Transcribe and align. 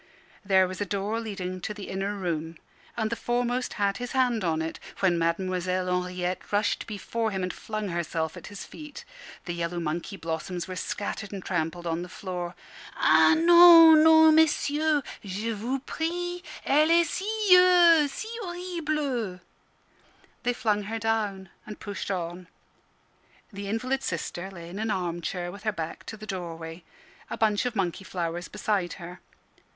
There 0.43 0.67
was 0.67 0.81
a 0.81 0.85
door 0.87 1.19
leading 1.19 1.61
to 1.61 1.75
the 1.75 1.87
inner 1.89 2.15
room, 2.15 2.57
and 2.97 3.11
the 3.11 3.15
foremost 3.15 3.73
had 3.73 3.97
his 3.97 4.13
hand 4.13 4.43
on 4.43 4.59
it, 4.59 4.79
when 4.99 5.15
Mademoiselle 5.19 5.85
Henriette 5.85 6.51
rushed 6.51 6.87
before 6.87 7.29
him, 7.29 7.43
and 7.43 7.53
flung 7.53 7.89
herself 7.89 8.35
at 8.35 8.47
his 8.47 8.65
feet. 8.65 9.05
The 9.45 9.53
yellow 9.53 9.79
monkey 9.79 10.17
blossoms 10.17 10.67
were 10.67 10.75
scattered 10.75 11.31
and 11.31 11.45
trampled 11.45 11.85
on 11.85 12.01
the 12.01 12.09
floor. 12.09 12.55
"Ah 12.97 13.35
non, 13.37 14.03
non, 14.03 14.33
messieurs! 14.33 15.03
Je 15.23 15.51
vous 15.51 15.77
prie 15.85 16.41
Elle 16.65 16.89
est 16.89 17.05
si 17.07 18.09
si 18.09 18.27
horrible!" 18.41 19.39
They 20.41 20.51
flung 20.53 20.81
her 20.85 20.97
down, 20.97 21.49
and 21.67 21.79
pushed 21.79 22.09
on. 22.09 22.47
The 23.53 23.67
invalid 23.67 24.01
sister 24.01 24.49
lay 24.49 24.67
in 24.67 24.79
an 24.79 24.89
arm 24.89 25.21
chair 25.21 25.51
with 25.51 25.61
her 25.61 25.71
back 25.71 26.05
to 26.07 26.17
the 26.17 26.25
doorway, 26.25 26.83
a 27.29 27.37
bunch 27.37 27.67
of 27.67 27.75
monkey 27.75 28.03
flowers 28.03 28.47
beside 28.47 28.93
her. 28.93 29.19